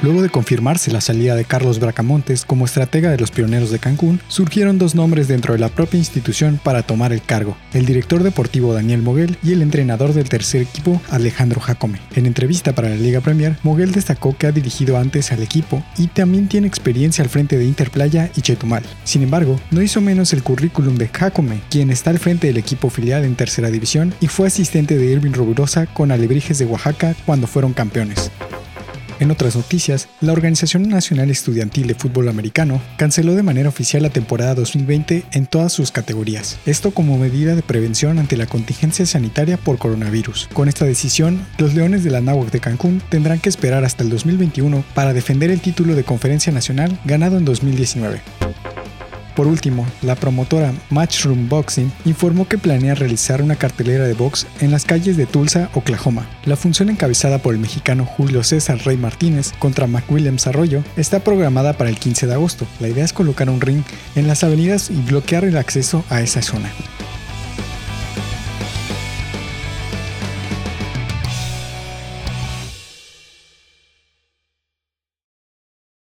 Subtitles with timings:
[0.00, 4.20] Luego de confirmarse la salida de Carlos Bracamontes como estratega de los pioneros de Cancún,
[4.28, 8.72] surgieron dos nombres dentro de la propia institución para tomar el cargo, el director deportivo
[8.72, 12.00] Daniel Moguel y el entrenador del tercer equipo Alejandro Jacome.
[12.14, 16.06] En entrevista para la Liga Premier, Moguel destacó que ha dirigido antes al equipo y
[16.06, 18.84] también tiene experiencia al frente de Interplaya y Chetumal.
[19.02, 22.88] Sin embargo, no hizo menos el currículum de Jacome, quien está al frente del equipo
[22.88, 27.48] filial en tercera división y fue asistente de Irving Roburosa con Alebrijes de Oaxaca cuando
[27.48, 28.30] fueron campeones.
[29.20, 34.10] En otras noticias, la Organización Nacional Estudiantil de Fútbol Americano canceló de manera oficial la
[34.10, 39.56] temporada 2020 en todas sus categorías, esto como medida de prevención ante la contingencia sanitaria
[39.56, 40.48] por coronavirus.
[40.52, 44.10] Con esta decisión, los Leones de la Náhuac de Cancún tendrán que esperar hasta el
[44.10, 48.20] 2021 para defender el título de conferencia nacional ganado en 2019.
[49.38, 54.72] Por último, la promotora Matchroom Boxing informó que planea realizar una cartelera de box en
[54.72, 56.26] las calles de Tulsa, Oklahoma.
[56.44, 61.74] La función encabezada por el mexicano Julio César Rey Martínez contra McWilliams Arroyo está programada
[61.74, 62.66] para el 15 de agosto.
[62.80, 63.84] La idea es colocar un ring
[64.16, 66.72] en las avenidas y bloquear el acceso a esa zona.